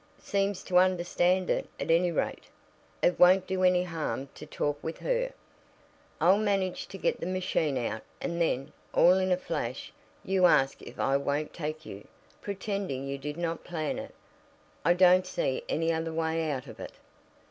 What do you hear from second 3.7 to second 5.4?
harm to talk with her.